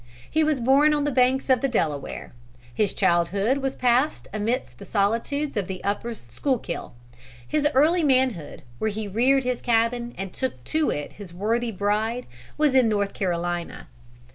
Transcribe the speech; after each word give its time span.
He 0.27 0.43
was 0.43 0.59
born 0.59 0.95
on 0.95 1.03
the 1.03 1.11
banks 1.11 1.47
of 1.47 1.61
the 1.61 1.67
Delaware; 1.67 2.33
his 2.73 2.91
childhood 2.91 3.59
was 3.59 3.75
passed 3.75 4.27
amidst 4.33 4.79
the 4.79 4.83
solitudes 4.85 5.55
of 5.55 5.67
the 5.67 5.83
Upper 5.83 6.15
Skuylkill; 6.15 6.93
his 7.47 7.67
early 7.75 8.03
manhood, 8.03 8.63
where 8.79 8.89
he 8.89 9.07
reared 9.07 9.43
his 9.43 9.61
cabin 9.61 10.15
and 10.17 10.33
took 10.33 10.63
to 10.63 10.89
it 10.89 11.13
his 11.13 11.35
worthy 11.35 11.71
bride, 11.71 12.25
was 12.57 12.73
in 12.73 12.89
North 12.89 13.13
Carolina. 13.13 13.89